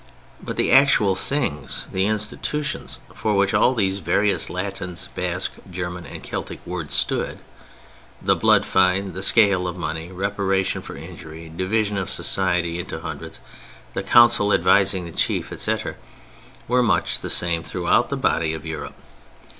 [0.41, 6.95] But the actual things—the institutions—for which all these various Latins, Basque, German, and Celtic words
[6.95, 7.37] stood
[8.19, 13.41] (the blood fine, the scale of money—reparation for injury, division of society into "hundreds,"
[13.93, 15.93] the Council advising the Chief, etc.)
[16.67, 18.95] were much the same throughout the body of Europe.